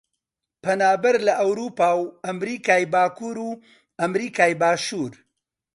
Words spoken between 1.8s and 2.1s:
و